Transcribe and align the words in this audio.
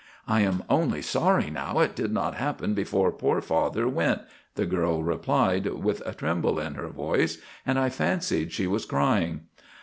"I 0.27 0.41
am 0.41 0.63
only 0.67 1.03
sorry 1.03 1.51
now 1.51 1.77
it 1.77 1.95
did 1.95 2.11
not 2.11 2.33
happen 2.33 2.73
before 2.73 3.11
poor 3.11 3.39
father 3.39 3.87
went," 3.87 4.23
the 4.55 4.65
girl 4.65 5.03
replied, 5.03 5.67
with 5.67 6.01
a 6.07 6.15
tremble 6.15 6.59
in 6.59 6.73
her 6.73 6.89
voice, 6.89 7.37
and 7.67 7.77
I 7.77 7.89
fancied 7.89 8.51
she 8.51 8.65
was 8.65 8.85
crying. 8.87 9.41